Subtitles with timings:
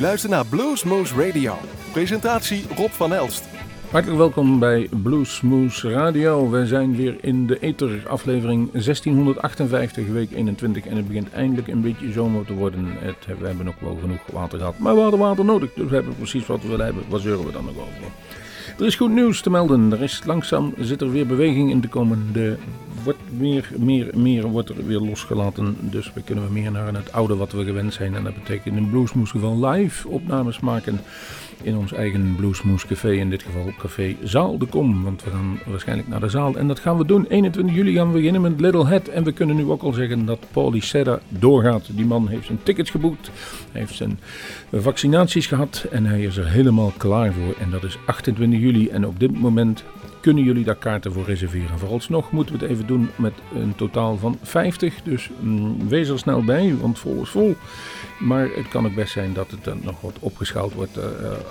[0.00, 1.54] luistert naar Bluesmoose Radio.
[1.92, 3.44] Presentatie Rob van Elst.
[3.90, 6.50] Hartelijk welkom bij Bluesmoose Radio.
[6.50, 10.86] We zijn weer in de Ether, aflevering 1658, week 21.
[10.86, 12.86] En het begint eindelijk een beetje zomer te worden.
[12.98, 15.72] Het, we hebben nog wel genoeg water gehad, maar we hadden water nodig.
[15.74, 17.04] Dus we hebben precies wat we willen hebben.
[17.08, 18.12] Wat zeuren we dan nog over?
[18.80, 19.92] Er is goed nieuws te melden.
[19.92, 22.28] Er is langzaam zit er weer beweging in te komen.
[22.32, 22.56] De
[23.04, 25.76] wordt meer, meer, meer wordt er weer losgelaten.
[25.80, 28.14] Dus we kunnen meer naar het oude wat we gewend zijn.
[28.14, 31.00] En dat betekent in Bluesmoes geval live opnames maken
[31.62, 33.12] in ons eigen Bluesmoes café.
[33.12, 35.02] In dit geval café Zaal de Kom.
[35.02, 36.56] Want we gaan waarschijnlijk naar de zaal.
[36.56, 37.26] En dat gaan we doen.
[37.28, 39.08] 21 juli gaan we beginnen met Little Head.
[39.08, 41.88] En we kunnen nu ook al zeggen dat Paulie Serra doorgaat.
[41.90, 43.30] Die man heeft zijn tickets geboekt.
[43.72, 44.20] Hij heeft zijn
[44.72, 45.86] vaccinaties gehad.
[45.90, 47.54] En hij is er helemaal klaar voor.
[47.60, 48.88] En dat is 28 juli.
[48.88, 49.84] En op dit moment
[50.20, 51.78] kunnen jullie daar kaarten voor reserveren.
[51.78, 55.02] Vooralsnog moeten we het even doen met een totaal van 50.
[55.02, 57.56] Dus mm, wees er snel bij, want vol is vol.
[58.18, 61.04] Maar het kan ook best zijn dat het dan nog wat opgeschaald wordt uh,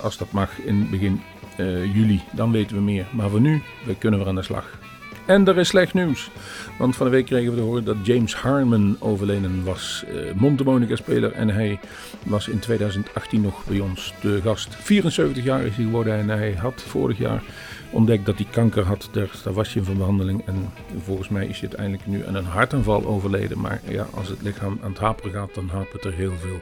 [0.03, 1.21] als dat mag in begin
[1.59, 2.21] uh, juli.
[2.31, 3.05] Dan weten we meer.
[3.11, 4.77] Maar voor nu, we kunnen weer aan de slag.
[5.25, 6.29] En er is slecht nieuws.
[6.77, 10.03] Want van de week kregen we te horen dat James Harmon overleden was.
[10.07, 11.31] Uh, Montemonica-speler.
[11.31, 11.79] En hij
[12.25, 14.75] was in 2018 nog bij ons de gast.
[14.75, 17.41] 74 jaar is hij geworden en hij had vorig jaar
[17.89, 19.09] ontdekt dat hij kanker had.
[19.11, 20.45] Daar, was hij van behandeling.
[20.45, 20.69] En
[21.03, 23.59] volgens mij is hij uiteindelijk nu aan een hartaanval overleden.
[23.59, 26.61] Maar ja, als het lichaam aan het haperen gaat, dan hapert er heel veel.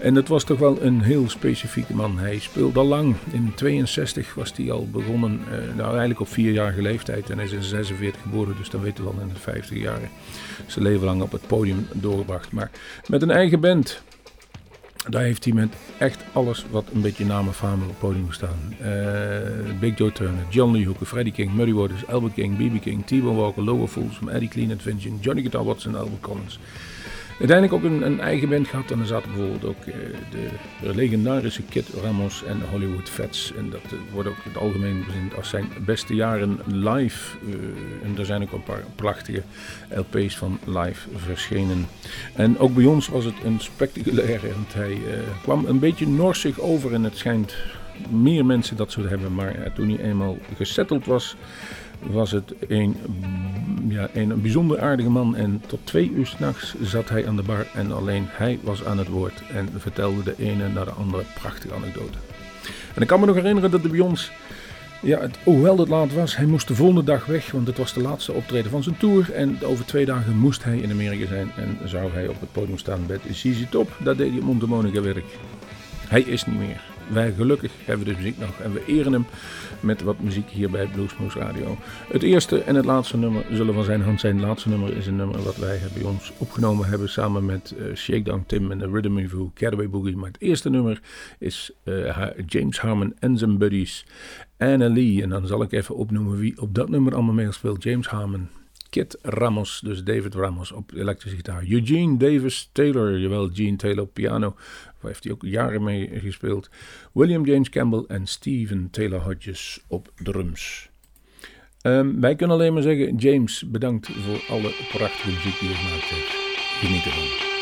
[0.00, 2.18] En het was toch wel een heel specifieke man.
[2.18, 3.14] Hij speelde al lang.
[3.30, 5.40] In 62 was hij al begonnen.
[5.48, 7.30] Uh, nou, eigenlijk op vierjarige leeftijd.
[7.30, 10.08] En hij is in 46 geboren, dus dan weten we al in de 50 jaren.
[10.66, 12.52] Zijn leven lang op het podium doorgebracht.
[12.52, 12.70] Maar
[13.06, 14.02] met een eigen band.
[15.10, 18.28] Daar heeft hij met echt alles wat een beetje naam en faam op het podium
[18.28, 18.74] gestaan.
[18.82, 18.86] Uh,
[19.80, 22.80] Big Joe Turner, John Lee Hooker, Freddie King, Muddy Waters, Albert King, B.B.
[22.80, 26.58] King, T-Bone Walker, Lower Fools, Eddie Clean Adventure, Johnny Guitar Watson Albert Collins.
[27.40, 28.90] Uiteindelijk ook een, een, eigen band gehad.
[28.90, 29.94] En er zaten bijvoorbeeld ook uh,
[30.80, 33.52] de legendarische Kid Ramos en Hollywood Fats.
[33.56, 37.36] En dat uh, wordt ook in het algemeen bezien als zijn beste jaren live.
[37.46, 37.54] Uh,
[38.02, 39.42] en er zijn ook een paar prachtige
[39.94, 41.86] LP's van live verschenen.
[42.34, 44.40] En ook bij ons was het een spectaculair.
[44.40, 44.98] Want hij
[45.42, 46.92] kwam een beetje norsig over.
[46.92, 47.54] En het schijnt
[48.08, 49.34] meer mensen dat zullen hebben.
[49.34, 51.36] Maar toen hij eenmaal gesetteld was
[52.02, 52.96] was het een,
[53.88, 55.36] ja, een bijzonder aardige man.
[55.36, 58.98] En tot twee uur s'nachts zat hij aan de bar en alleen hij was aan
[58.98, 59.42] het woord.
[59.52, 62.18] En vertelde de ene naar de andere prachtige anekdote.
[62.94, 64.14] En ik kan me nog herinneren dat de bij
[65.02, 67.50] ja, het, hoewel het laat was, hij moest de volgende dag weg.
[67.50, 69.32] Want het was de laatste optreden van zijn tour.
[69.32, 71.50] En over twee dagen moest hij in Amerika zijn.
[71.56, 73.96] En zou hij op het podium staan met ZZ Top.
[73.98, 75.24] Dat deed hij Montemonica werk.
[76.08, 79.26] Hij is niet meer wij gelukkig hebben de muziek nog en we eren hem
[79.80, 81.76] met wat muziek hier bij Bluesmoose Radio.
[82.12, 84.36] Het eerste en het laatste nummer zullen van zijn hand zijn.
[84.36, 87.94] Het laatste nummer is een nummer wat wij bij ons opgenomen hebben samen met uh,
[87.94, 90.16] Shakedown Tim en de Rhythm Review Cataway Boogie.
[90.16, 91.00] Maar het eerste nummer
[91.38, 94.06] is uh, James Harmon en zijn buddies
[94.58, 95.22] Anna Lee.
[95.22, 97.82] En dan zal ik even opnoemen wie op dat nummer allemaal meespeelt.
[97.82, 98.48] James Harmon,
[98.90, 101.64] Kit Ramos, dus David Ramos op elektrische gitaar.
[101.68, 104.54] Eugene Davis Taylor, jawel, Gene Taylor op piano.
[105.00, 106.70] Waar heeft hij ook jaren mee gespeeld.
[107.12, 110.90] William James Campbell en Steven Taylor Hodges op drums.
[111.82, 116.10] Um, wij kunnen alleen maar zeggen, James, bedankt voor alle prachtige muziek die je gemaakt
[116.10, 116.48] hebt.
[116.80, 117.59] Geniet ervan.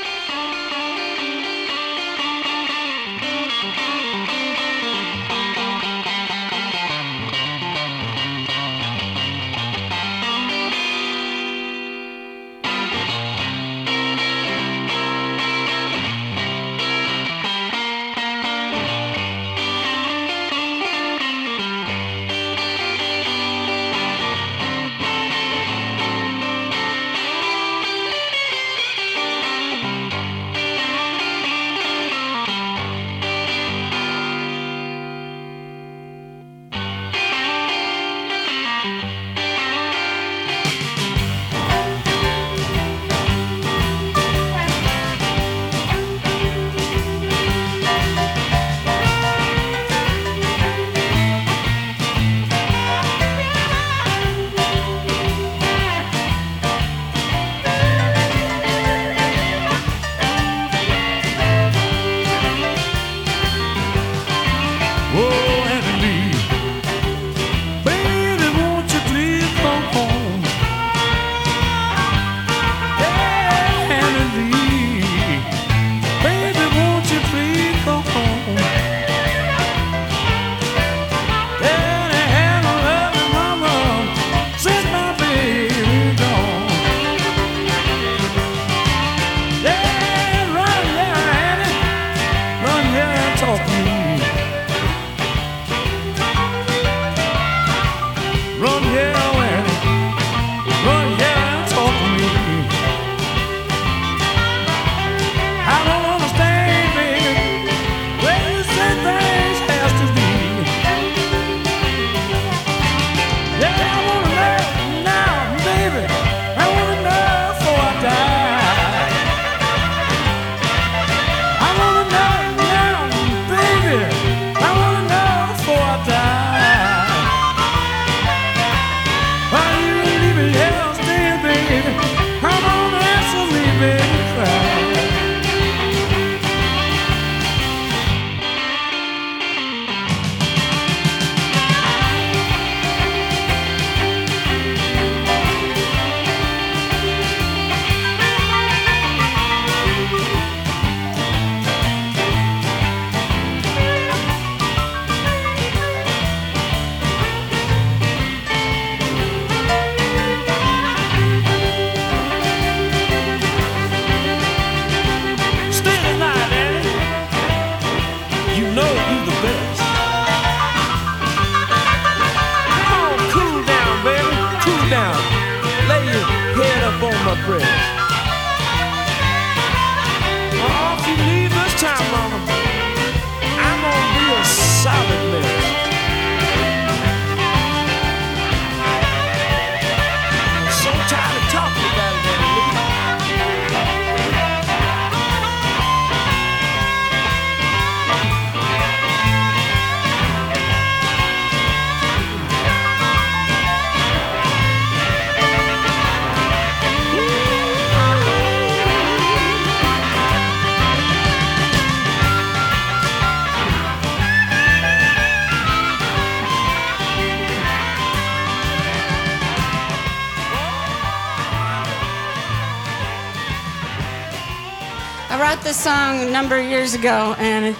[225.79, 227.77] Song a number of years ago, and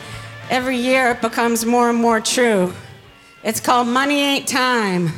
[0.51, 2.73] every year it becomes more and more true.
[3.43, 5.11] It's called Money Ain't Time.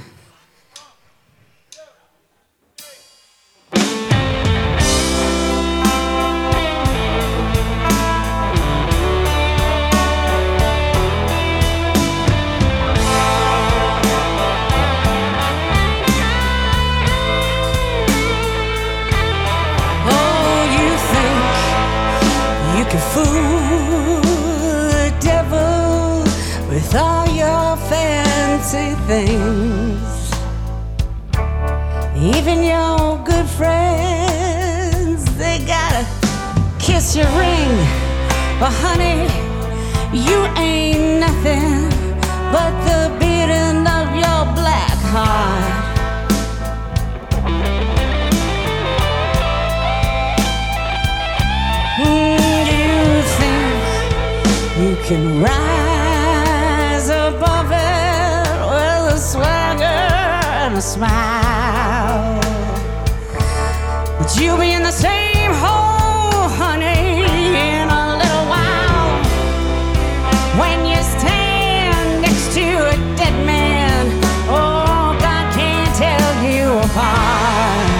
[29.11, 30.31] Things.
[32.37, 36.05] Even your good friends, they gotta
[36.79, 37.73] kiss your ring.
[38.61, 39.21] But honey,
[40.27, 41.71] you ain't nothing
[42.55, 45.67] but the beating of your black heart.
[52.05, 55.70] Mm, you think you can rise
[60.81, 62.41] a smile.
[64.19, 67.25] But you'll be in the same hole, honey,
[67.69, 69.13] in a little while.
[70.63, 74.07] When you stand next to a dead man,
[74.49, 77.91] oh, God can't tell you apart.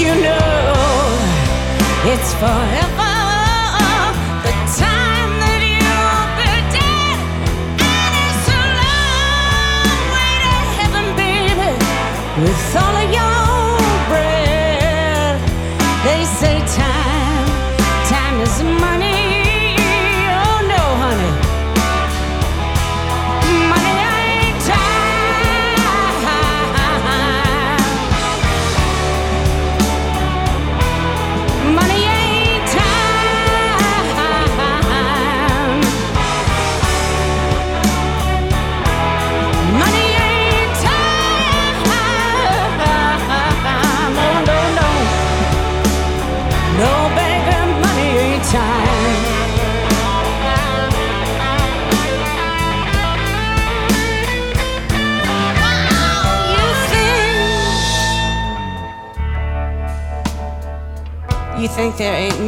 [0.00, 0.72] you know
[2.12, 2.91] it's forever.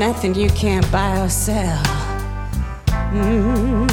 [0.08, 1.82] Nothing you can't buy or sell.
[3.16, 3.90] Mm.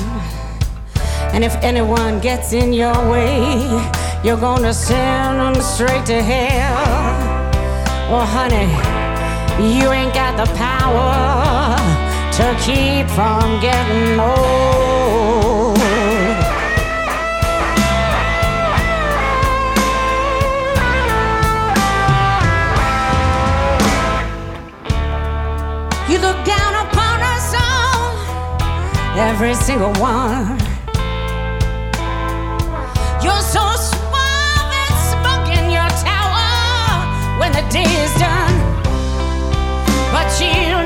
[1.33, 3.33] And if anyone gets in your way,
[4.21, 6.83] you're gonna send them straight to hell.
[8.11, 8.69] Well, honey,
[9.73, 11.77] you ain't got the power
[12.37, 14.90] to keep from getting old.
[29.17, 30.57] Every single one.
[33.23, 38.55] You're so suave and smug in your tower when the day is done,
[40.11, 40.80] but you'll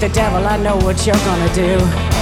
[0.00, 2.19] the devil, I know what you're gonna do.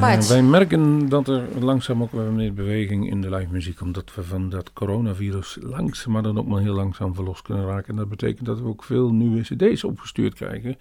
[0.00, 4.22] Wij merken dat er langzaam ook weer meer beweging in de live muziek, omdat we
[4.22, 7.88] van dat coronavirus langzaam, maar dan ook maar heel langzaam verlost kunnen raken.
[7.88, 10.76] En dat betekent dat we ook veel nieuwe cd's opgestuurd krijgen.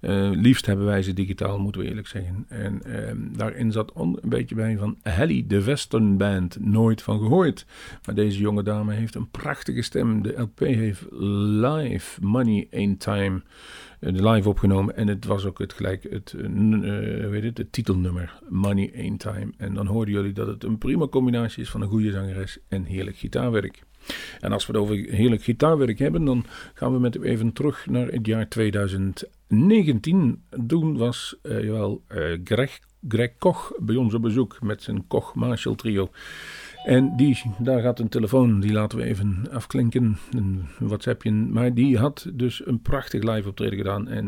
[0.00, 2.44] Uh, liefst hebben wij ze digitaal, moeten we eerlijk zeggen.
[2.48, 7.66] En ehm, daarin zat een beetje bij van Helly, de Western Band, nooit van gehoord.
[8.04, 10.22] Maar deze jonge dame heeft een prachtige stem.
[10.22, 13.42] De LP heeft live Money in Time
[14.14, 14.96] live opgenomen.
[14.96, 16.34] En het was ook het gelijk het,
[17.30, 19.52] weet het, het titelnummer Money Ain't Time.
[19.56, 22.84] En dan hoorden jullie dat het een prima combinatie is van een goede zangeres en
[22.84, 23.82] heerlijk gitaarwerk.
[24.40, 26.44] En als we het over heerlijk gitaarwerk hebben, dan
[26.74, 30.42] gaan we met even terug naar het jaar 2019.
[30.66, 32.02] Toen was jawel,
[32.44, 36.10] Greg, Greg Koch bij ons op bezoek met zijn Koch Marshall trio.
[36.86, 41.30] En die, daar gaat een telefoon, die laten we even afklinken, een WhatsAppje.
[41.32, 44.08] Maar die had dus een prachtig live optreden gedaan.
[44.08, 44.26] En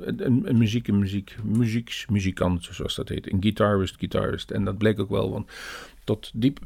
[0.00, 3.32] een, een muziek, een muziek, muzieks, muzikant, zoals dat heet.
[3.32, 4.50] Een guitarist, guitarist.
[4.50, 5.50] En dat bleek ook wel, want
[6.04, 6.58] tot diep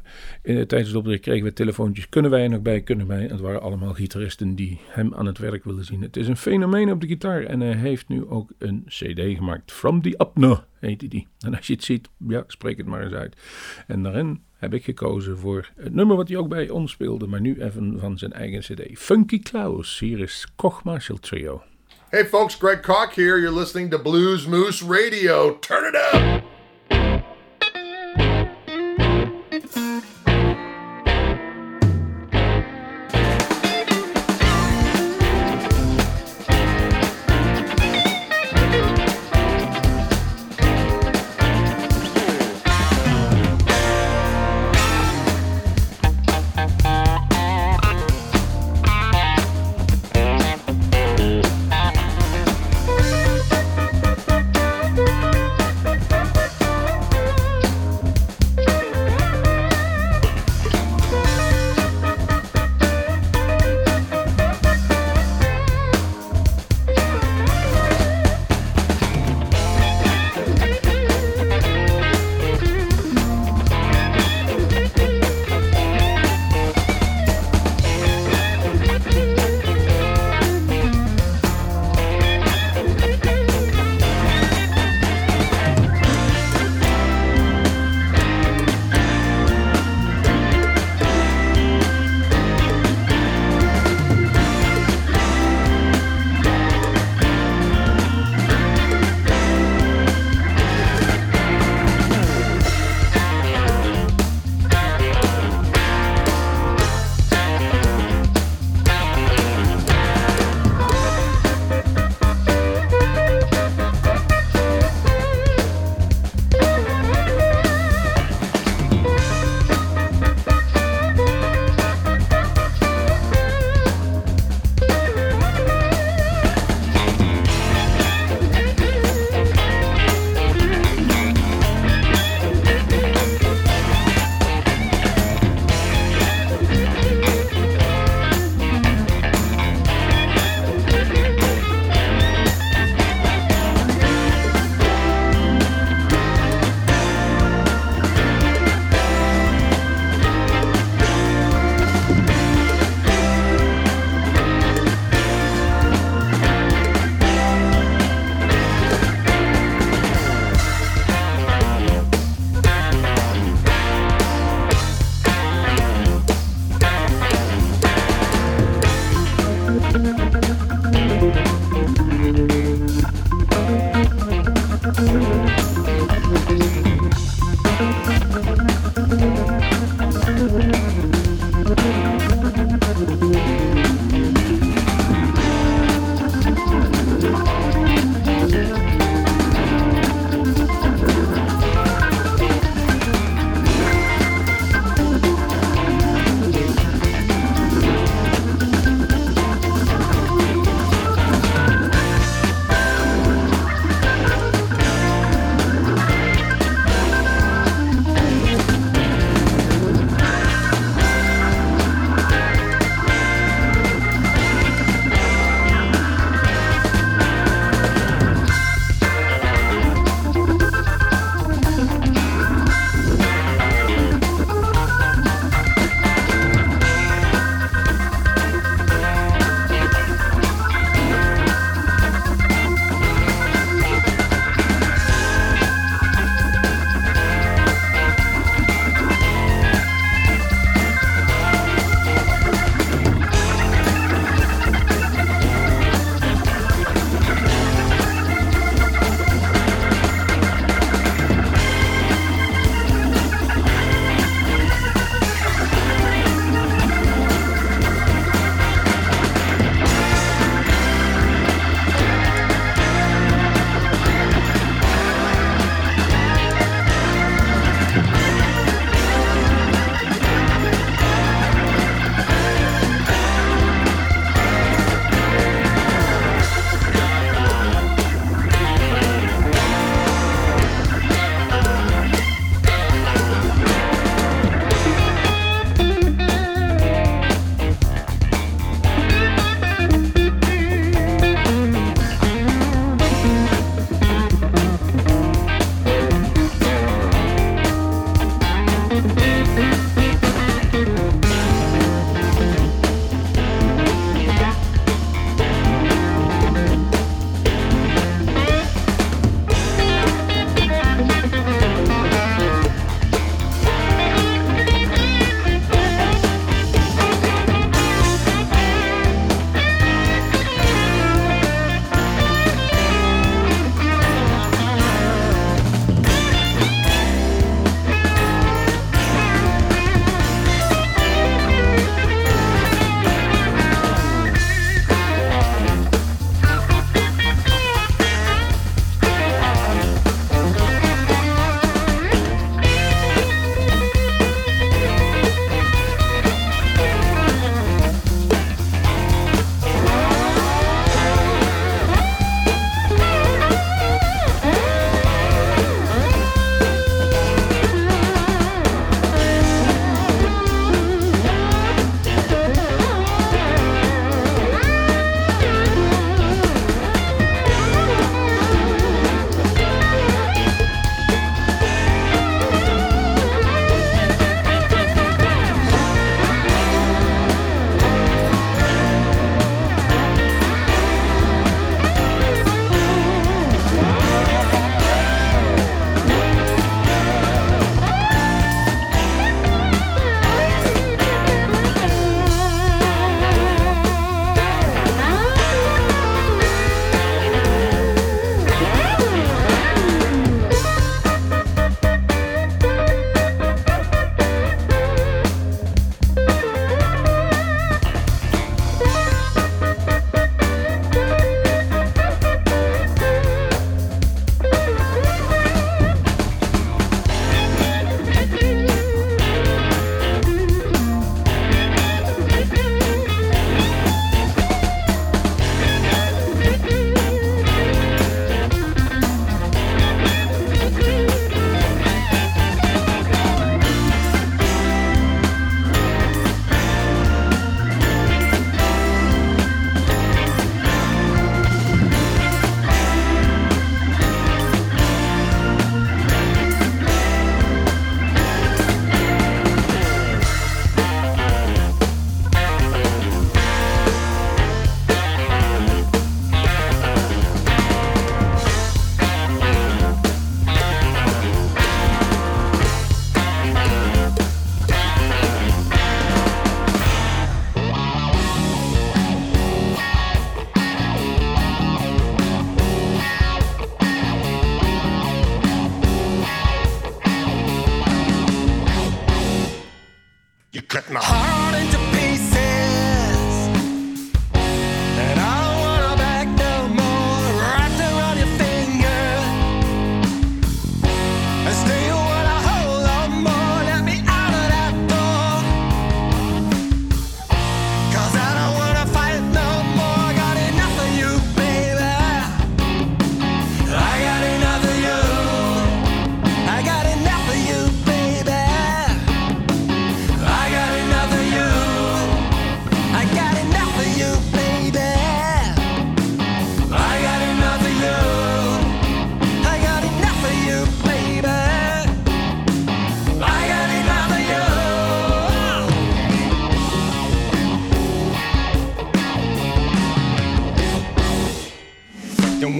[0.43, 2.09] tijdens het optreden kregen we telefoontjes.
[2.09, 3.23] Kunnen wij er nog bij, kunnen wij?
[3.23, 6.01] Het waren allemaal gitaristen die hem aan het werk wilden zien.
[6.01, 9.71] Het is een fenomeen op de gitaar en hij heeft nu ook een cd gemaakt.
[9.71, 11.27] From the Apno heet die.
[11.39, 13.35] En als je het ziet, ja, spreek het maar eens uit.
[13.87, 17.41] En daarin heb ik gekozen voor het nummer wat hij ook bij ons speelde, maar
[17.41, 18.99] nu even van zijn eigen cd.
[18.99, 21.63] Funky Klaus, hier is Koch Marshall Trio.
[22.09, 23.39] Hey folks, Greg Koch here.
[23.39, 25.59] You're listening to Blues Moose Radio.
[25.59, 26.58] Turn it up!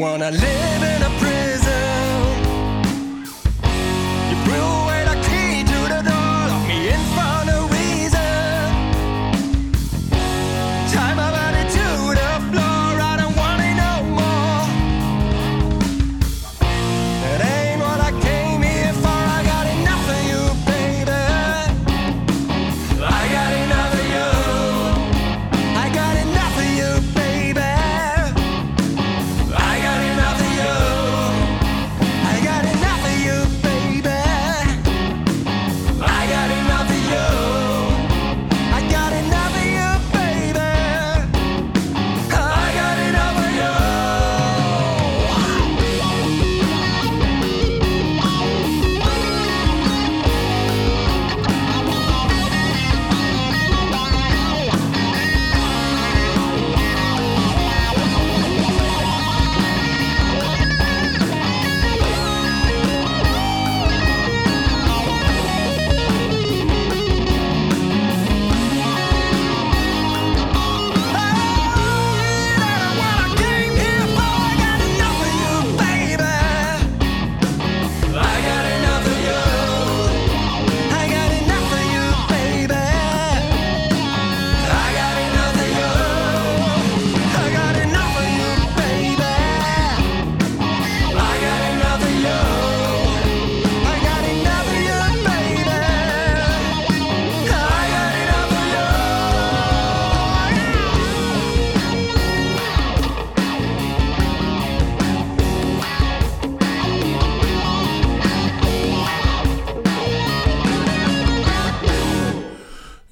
[0.09, 0.48] Wanna live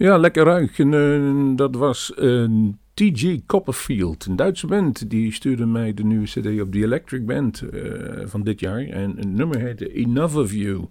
[0.07, 0.79] Ja, lekker ruig.
[0.79, 5.09] En, eh, dat was een TG Copperfield, een Duitse band.
[5.09, 7.81] Die stuurde mij de nieuwe CD op The Electric Band eh,
[8.25, 8.81] van dit jaar.
[8.81, 10.85] En het nummer heette Enough of You.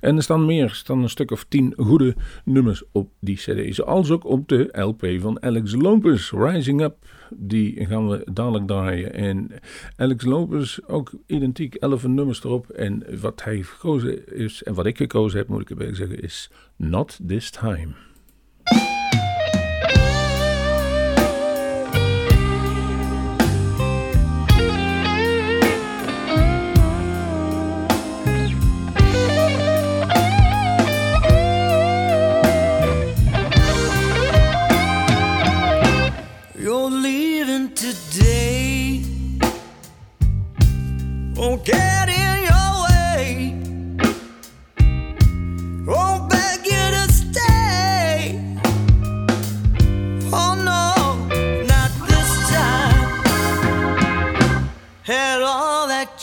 [0.00, 3.74] En er staan meer, er staan een stuk of tien goede nummers op die CD.
[3.74, 6.96] Zoals ook op de LP van Alex Lopez, Rising Up.
[7.30, 9.12] Die gaan we dadelijk draaien.
[9.14, 9.50] En
[9.96, 12.70] Alex Lopez, ook identiek, 11 nummers erop.
[12.70, 16.50] En wat hij gekozen is, en wat ik gekozen heb, moet ik erbij zeggen, is
[16.76, 18.07] Not This Time.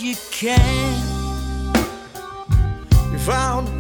[0.06, 1.02] You can.
[3.12, 3.75] You found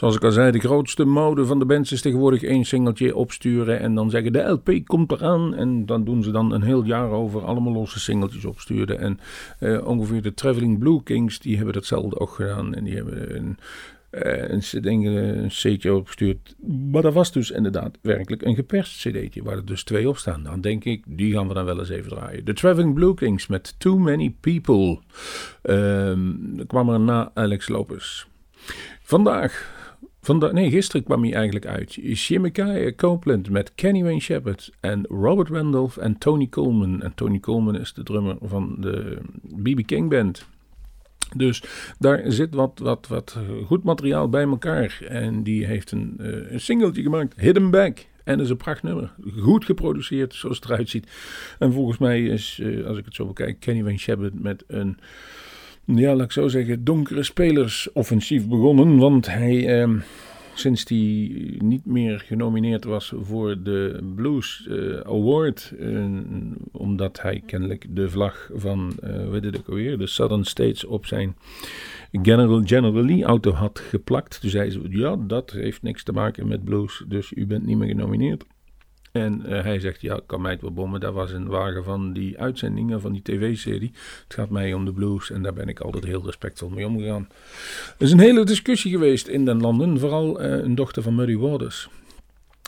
[0.00, 3.80] Zoals ik al zei, de grootste mode van de bands is tegenwoordig één singeltje opsturen
[3.80, 5.54] en dan zeggen de LP komt eraan.
[5.54, 8.98] En dan doen ze dan een heel jaar over allemaal losse singeltjes opsturen.
[8.98, 9.18] En
[9.58, 12.74] eh, ongeveer de Traveling Blue Kings, die hebben datzelfde ook gedaan.
[12.74, 13.58] En die hebben een,
[14.10, 16.54] eh, een, een opgestuurd.
[16.90, 20.42] Maar dat was dus inderdaad werkelijk een geperst cd'tje, waar er dus twee op staan.
[20.42, 22.44] Dan denk ik, die gaan we dan wel eens even draaien.
[22.44, 24.98] De Traveling Blue Kings met Too Many People.
[25.62, 28.24] Ehm kwam er na Alex Lopez.
[29.02, 29.78] Vandaag
[30.38, 31.98] Nee, gisteren kwam hij eigenlijk uit.
[32.14, 37.02] Shimikai Copeland met Kenny Wayne Shepherd en Robert Randolph en Tony Coleman.
[37.02, 39.18] En Tony Coleman is de drummer van de
[39.62, 39.86] B.B.
[39.86, 40.46] King Band.
[41.36, 41.62] Dus
[41.98, 44.98] daar zit wat, wat, wat goed materiaal bij elkaar.
[45.08, 47.98] En die heeft een, uh, singeltje gemaakt, Hidden Back.
[48.24, 49.12] En dat is een prachtnummer.
[49.38, 51.06] Goed geproduceerd, zoals het eruit ziet.
[51.58, 54.98] En volgens mij is, uh, als ik het zo bekijk, Kenny Wayne Shepherd met een
[55.84, 58.98] ja, laat ik zo zeggen, donkere spelersoffensief begonnen.
[58.98, 59.90] Want hij, eh,
[60.54, 60.98] sinds hij
[61.58, 66.06] niet meer genomineerd was voor de Blues uh, Award, uh,
[66.72, 71.36] omdat hij kennelijk de vlag van, uh, weet ik alweer, de Southern States op zijn
[72.12, 74.38] General, General Lee auto had geplakt.
[74.40, 77.88] Hij zei, ja, dat heeft niks te maken met blues, dus u bent niet meer
[77.88, 78.44] genomineerd.
[79.12, 81.00] En uh, hij zegt, ja, kan mij het wel bommen.
[81.00, 83.90] Dat was een wagen van die uitzendingen, van die tv-serie.
[84.24, 87.28] Het gaat mij om de blues en daar ben ik altijd heel respectvol mee omgegaan.
[87.98, 89.98] Er is een hele discussie geweest in den landen.
[89.98, 91.88] Vooral uh, een dochter van Murray Waters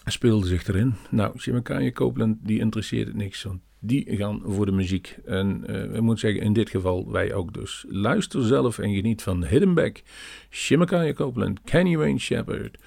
[0.04, 0.94] speelde zich erin.
[1.10, 3.42] Nou, Chimicane Copeland, die interesseert het niks.
[3.42, 5.16] Want die gaan voor de muziek.
[5.24, 7.84] En uh, ik moet zeggen, in dit geval wij ook dus.
[7.88, 10.02] Luister zelf en geniet van Hidden Back,
[10.50, 12.78] Chimicane Copeland, Kenny Wayne Shepherd,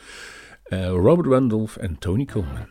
[0.75, 2.67] Eh, Robert Randolph en Tony Coleman.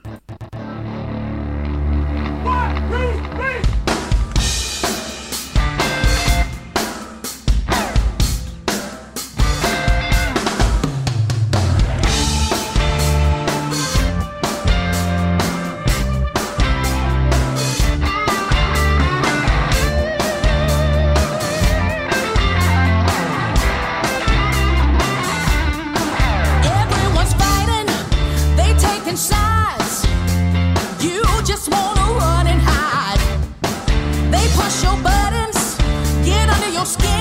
[36.85, 37.14] meus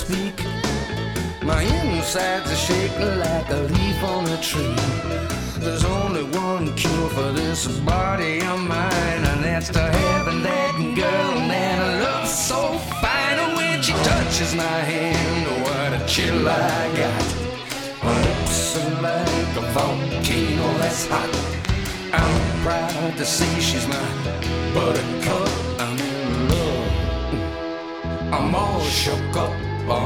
[0.00, 0.36] speak.
[1.42, 4.78] My insides are shaking like a leaf on a tree.
[5.62, 11.32] There's only one cure for this body of mine, and that's to having that girl
[11.52, 12.60] that looks so
[13.02, 13.38] fine.
[13.44, 17.26] And when she touches my hand, what a chill I got.
[18.04, 21.32] Her lips are like a volcano that's hot.
[22.20, 24.08] I'm proud to say she's my
[24.74, 25.50] buttercup.
[25.84, 26.92] I'm in love.
[28.32, 29.69] I'm all shook up.
[29.92, 29.96] Oh.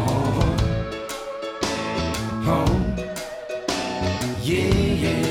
[2.46, 2.64] Oh,
[4.42, 5.23] yeah, yeah.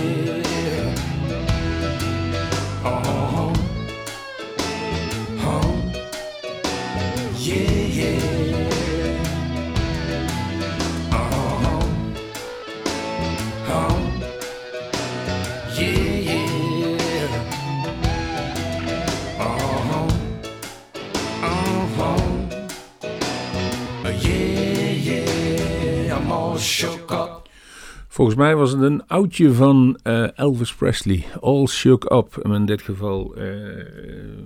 [28.24, 32.38] Volgens mij was het een oudje van eh, Elvis Presley, All Shook Up.
[32.45, 33.43] In dit geval eh,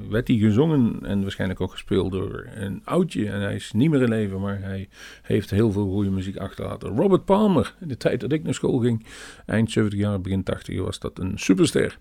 [0.10, 3.30] werd hij gezongen en waarschijnlijk ook gespeeld door een oudje.
[3.30, 4.90] En hij is niet meer in leven, maar hij
[5.22, 6.96] heeft heel veel goede muziek achtergelaten.
[6.96, 9.06] Robert Palmer, in de tijd dat ik naar school ging,
[9.46, 11.98] eind 70 jaar, begin 80 was dat een superster.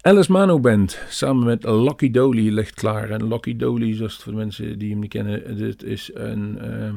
[0.00, 3.10] Alice Mano Band, samen met Lucky Dolly, ligt klaar.
[3.10, 6.92] En Lucky Dolly, zoals voor de mensen die hem niet kennen, dit is een, eh,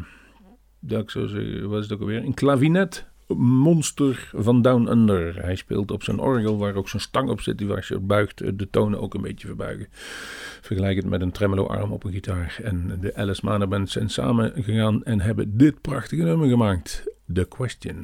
[0.79, 3.07] dat ik zo zeggen, wat is het ook alweer, een klavinet
[3.37, 5.41] monster van Down Under.
[5.41, 8.37] Hij speelt op zijn orgel waar ook zo'n stang op zit, die als je buigt
[8.59, 9.87] de tonen ook een beetje verbuigen.
[10.61, 12.59] Vergelijk het met een tremolo-arm op een gitaar.
[12.63, 17.03] En de Alice Mano Band zijn samen gegaan en hebben dit prachtige nummer gemaakt.
[17.33, 18.03] The Question.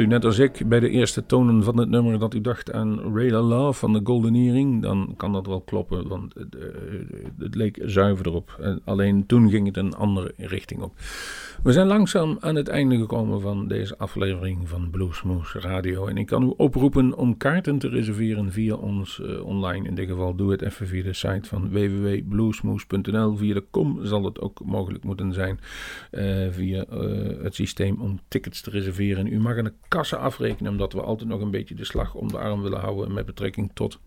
[0.00, 3.16] U net als ik bij de eerste tonen van het nummer dat u dacht aan
[3.16, 6.66] Ray Love van de Golden Earring, dan kan dat wel kloppen, want het, eh,
[7.38, 8.58] het leek zuiver erop.
[8.60, 10.92] En alleen toen ging het een andere richting op.
[11.62, 16.06] We zijn langzaam aan het einde gekomen van deze aflevering van Bluesmoose Radio.
[16.06, 19.88] En ik kan u oproepen om kaarten te reserveren via ons eh, online.
[19.88, 23.36] In dit geval doe het even via de site van www.bluesmoose.nl.
[23.36, 25.58] Via de com zal het ook mogelijk moeten zijn.
[26.10, 26.84] eh, via
[27.42, 29.26] het systeem om tickets te reserveren.
[29.26, 32.38] U mag de kassa afrekenen, omdat we altijd nog een beetje de slag om de
[32.38, 33.98] arm willen houden met betrekking tot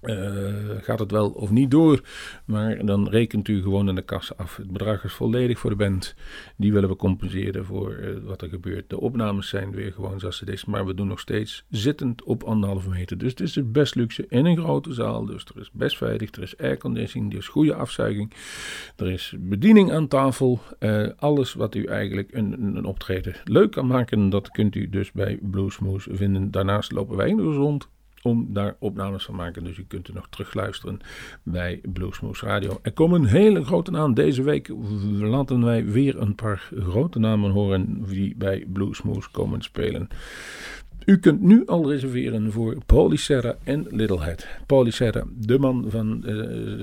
[0.00, 2.00] eh, gaat het wel of niet door?
[2.44, 4.56] Maar dan rekent u gewoon aan de kassa af.
[4.56, 6.14] Het bedrag is volledig voor de band.
[6.56, 8.90] Die willen we compenseren voor eh, wat er gebeurt.
[8.90, 10.64] De opnames zijn weer gewoon zoals het is.
[10.64, 13.18] Maar we doen nog steeds zittend op anderhalve meter.
[13.18, 15.26] Dus het is het best luxe in een grote zaal.
[15.26, 16.32] Dus er is best veilig.
[16.32, 17.32] Er is airconditioning.
[17.32, 18.32] Er is goede afzuiging.
[18.96, 20.60] Er is bediening aan tafel.
[20.78, 24.30] Eh, alles wat u eigenlijk een, een optreden leuk kan maken.
[24.30, 26.50] Dat kunt u dus bij Bluesmoose vinden.
[26.50, 27.88] Daarnaast lopen wij nog rond
[28.26, 29.64] om daar opnames van maken.
[29.64, 30.98] Dus u kunt er nog terugluisteren
[31.42, 32.78] bij Bluesmoose Radio.
[32.82, 34.14] Er komen een hele grote naam.
[34.14, 34.70] Deze week
[35.20, 40.08] laten wij weer een paar grote namen horen die bij Bluesmoose komen spelen.
[41.04, 44.46] U kunt nu al reserveren voor Paulie Serra en Littlehead.
[44.66, 46.34] Paulie Serra, de man van, eh,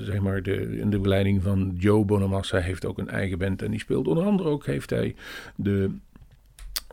[0.04, 3.62] zeg maar, de, in de begeleiding van Joe Bonamassa, heeft ook een eigen band.
[3.62, 5.16] En die speelt onder andere ook, heeft hij
[5.56, 5.90] de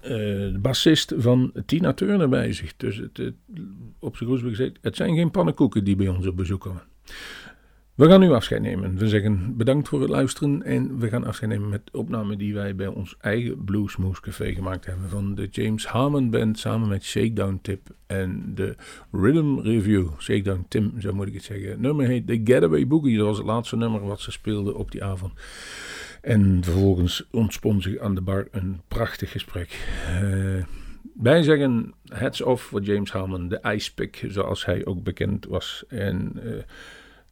[0.00, 2.76] de bassist van Tina Turner bij zich.
[2.76, 3.34] Dus het, het,
[3.98, 6.82] op zijn gezegd, het zijn geen pannenkoeken die bij ons op bezoek komen.
[8.00, 8.96] We gaan nu afscheid nemen.
[8.96, 12.74] We zeggen bedankt voor het luisteren en we gaan afscheid nemen met opname die wij
[12.74, 17.58] bij ons eigen Bluesmoose Café gemaakt hebben van de James Harmon Band samen met Shakedown
[17.62, 18.76] Tip en de
[19.12, 20.08] Rhythm Review.
[20.18, 21.70] Shakedown Tim, zo moet ik het zeggen.
[21.70, 23.16] Het nummer heet The Getaway Boogie.
[23.16, 25.32] Dat was het laatste nummer wat ze speelden op die avond.
[26.20, 29.86] En vervolgens ontspon zich aan de bar een prachtig gesprek.
[30.06, 30.64] Eh,
[31.14, 35.84] wij zeggen hats off voor James Harmon, de icepick, zoals hij ook bekend was.
[35.88, 36.62] En eh,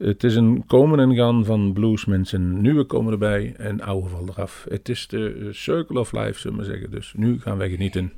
[0.09, 2.61] het is een komen en gaan van bluesmensen.
[2.61, 4.67] Nieuwe komen erbij en oude vallen eraf.
[4.69, 6.91] Het is de circle of life, zullen we zeggen.
[6.91, 8.13] Dus nu gaan wij genieten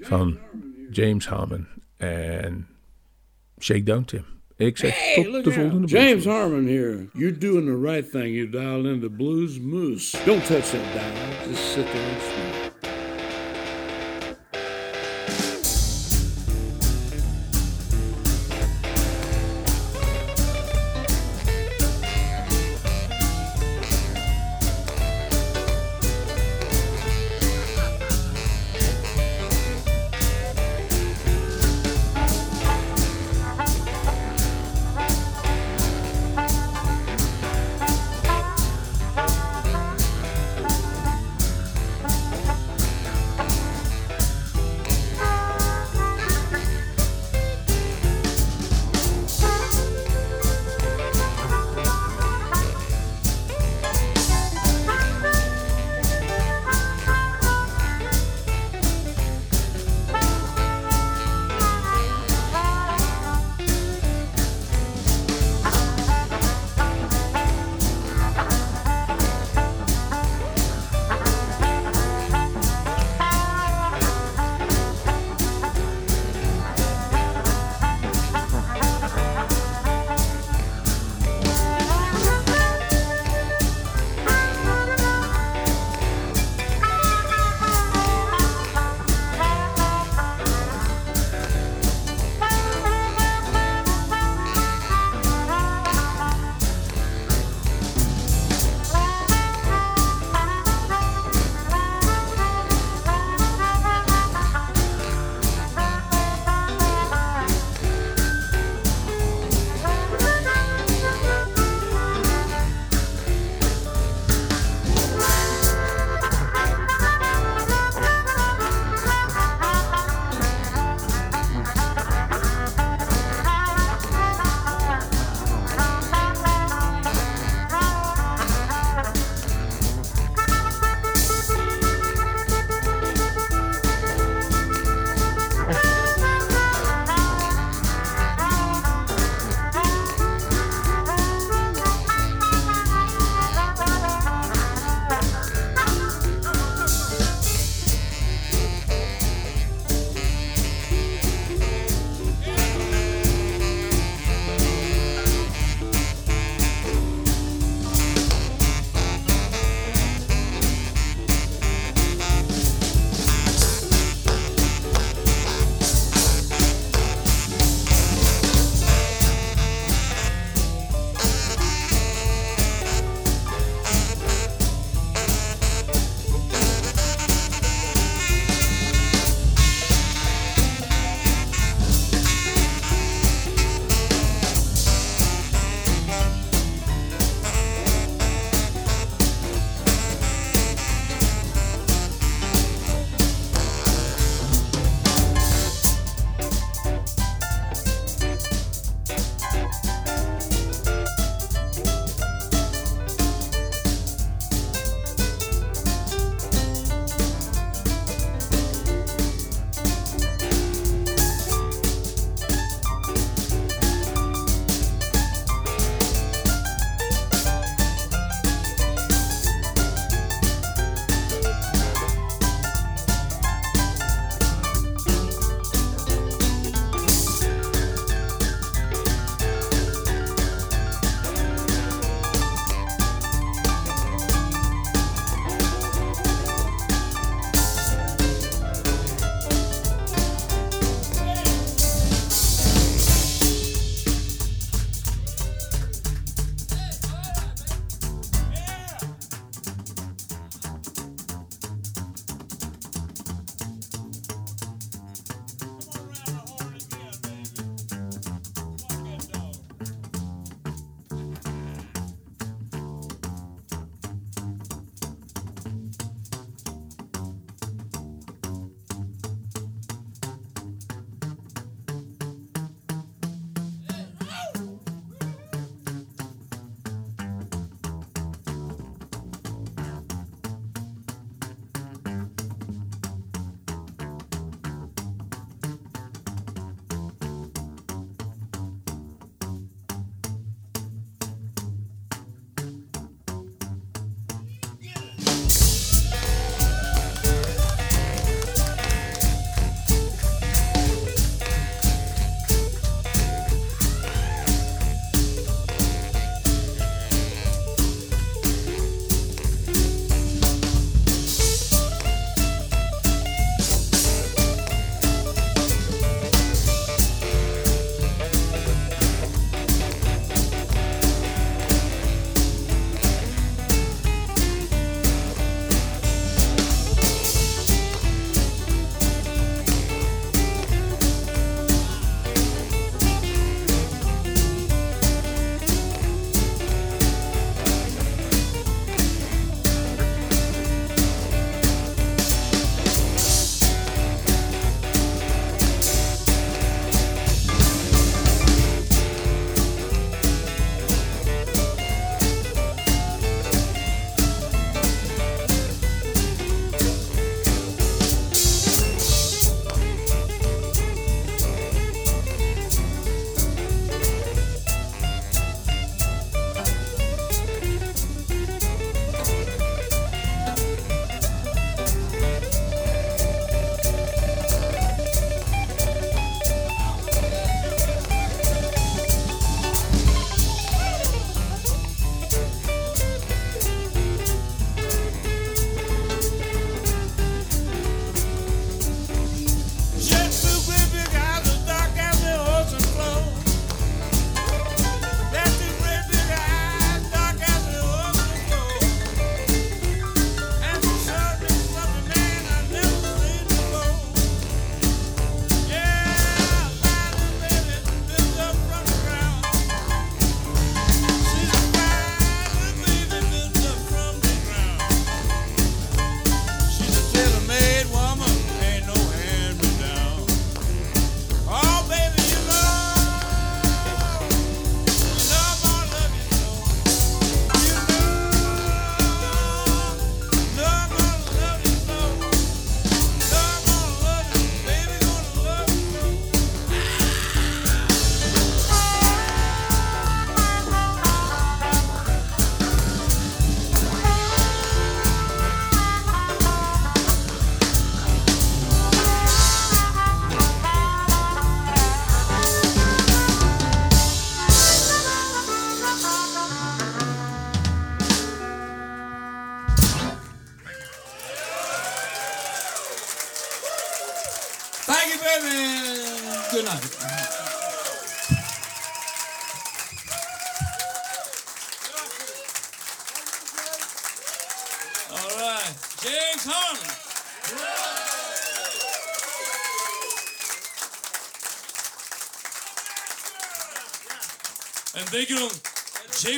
[0.00, 0.38] van
[0.90, 2.66] James Harmon en
[3.58, 4.24] Shakedown Tim.
[4.66, 5.58] Ik zeg Hey, tot look de out.
[5.60, 7.06] volgende James Harmon here.
[7.14, 8.34] You're doing the right thing.
[8.34, 10.16] You dialed into Blues Moose.
[10.24, 11.48] Don't touch that dial.
[11.50, 12.61] Just sit there and smile.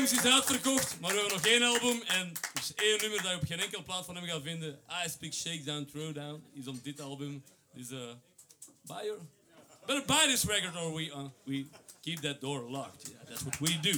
[0.04, 3.30] James is uitverkocht, maar we hebben nog één album en er is één nummer dat
[3.30, 4.78] je op geen enkel plaat van hem gaat vinden.
[5.04, 7.44] I Speak Shakedown Throwdown is op dit album.
[7.74, 7.98] Dus uh,
[8.80, 9.12] buy
[9.86, 11.66] better buy this record or we, uh, we
[12.00, 13.10] keep that door locked.
[13.26, 13.90] That's what we do.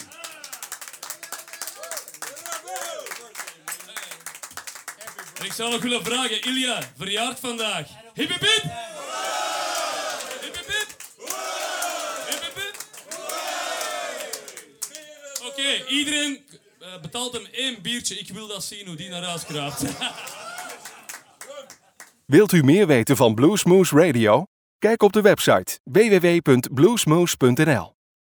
[5.44, 7.88] Ik zou nog willen vragen, Ilja, verjaard vandaag.
[8.14, 8.40] Hip hip!
[8.40, 8.60] Hip
[10.42, 10.96] hip hip!
[12.28, 12.76] Hip hip hip!
[15.88, 16.40] Iedereen
[16.80, 18.18] eh, betaalt hem één biertje.
[18.18, 19.82] Ik wil dat zien hoe die naar huis kraapt.
[22.26, 24.44] Wilt u meer weten van Bluesmoose Radio?
[24.78, 27.95] Kijk op de website www.bluesmoose.nl.